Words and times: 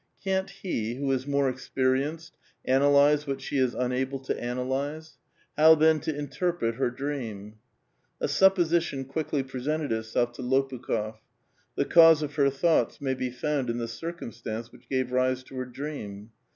Can't 0.23 0.49
he, 0.49 0.95
who 0.95 1.11
is 1.11 1.27
more 1.27 1.47
experienced, 1.47 2.35
analyze 2.65 3.27
what 3.27 3.39
she 3.39 3.59
is 3.59 3.75
unable 3.75 4.17
to 4.21 4.43
analyze? 4.43 5.19
How, 5.57 5.75
then, 5.75 5.99
to 5.99 6.15
inter 6.17 6.51
pret 6.53 6.73
her 6.77 6.89
dream? 6.89 7.57
A 8.19 8.27
supposition 8.27 9.05
quickly 9.05 9.43
presented 9.43 9.91
itself 9.91 10.31
to 10.31 10.41
Lopukh6f; 10.41 11.17
the 11.75 11.85
cause 11.85 12.23
of 12.23 12.33
her 12.33 12.49
thoughts 12.49 12.99
may 12.99 13.13
be 13.13 13.29
found 13.29 13.69
in 13.69 13.77
the 13.77 13.87
circumstance 13.87 14.71
which 14.71 14.89
gave 14.89 15.11
rise 15.11 15.43
to 15.43 15.55
her 15.57 15.65
dream. 15.65 16.31